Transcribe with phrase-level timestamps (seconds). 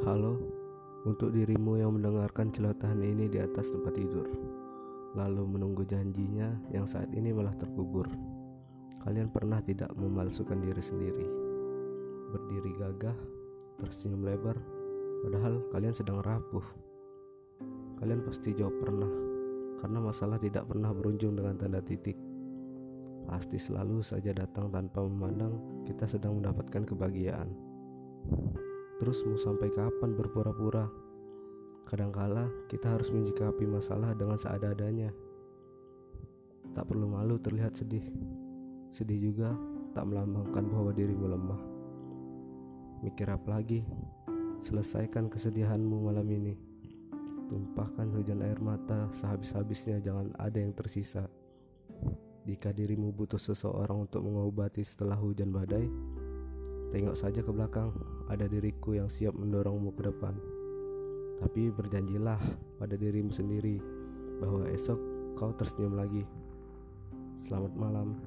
[0.00, 0.40] Halo,
[1.04, 4.24] untuk dirimu yang mendengarkan celotehan ini di atas tempat tidur,
[5.12, 8.08] lalu menunggu janjinya yang saat ini malah terkubur.
[9.04, 11.26] Kalian pernah tidak memalsukan diri sendiri?
[12.32, 13.12] Berdiri gagah,
[13.76, 14.56] tersenyum lebar,
[15.20, 16.64] padahal kalian sedang rapuh.
[18.00, 19.12] Kalian pasti jawab pernah,
[19.84, 22.16] karena masalah tidak pernah berujung dengan tanda titik.
[23.28, 27.52] Pasti selalu saja datang tanpa memandang kita sedang mendapatkan kebahagiaan.
[29.00, 30.84] Terus mau sampai kapan berpura-pura?
[31.88, 35.08] Kadangkala kita harus menyikapi masalah dengan seada-adanya.
[36.76, 38.04] Tak perlu malu terlihat sedih.
[38.92, 39.56] Sedih juga
[39.96, 41.62] tak melambangkan bahwa dirimu lemah.
[43.00, 43.80] Mikir apa lagi?
[44.60, 46.52] Selesaikan kesedihanmu malam ini.
[47.48, 51.24] Tumpahkan hujan air mata sehabis-habisnya jangan ada yang tersisa.
[52.44, 55.88] Jika dirimu butuh seseorang untuk mengobati setelah hujan badai,
[56.90, 57.94] Tengok saja ke belakang,
[58.26, 60.34] ada diriku yang siap mendorongmu ke depan.
[61.38, 62.42] Tapi berjanjilah
[62.82, 63.78] pada dirimu sendiri
[64.42, 64.98] bahwa esok
[65.38, 66.26] kau tersenyum lagi.
[67.38, 68.18] Selamat malam.